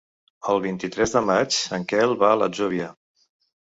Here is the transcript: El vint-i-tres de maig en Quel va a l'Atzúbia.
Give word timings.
El 0.53 0.61
vint-i-tres 0.63 1.15
de 1.17 1.23
maig 1.29 1.61
en 1.81 1.87
Quel 1.95 2.19
va 2.27 2.35
a 2.35 2.43
l'Atzúbia. 2.43 2.93